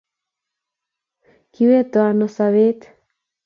kiweto 1.53 1.99
ano 2.09 2.25
sobet? 2.35 2.79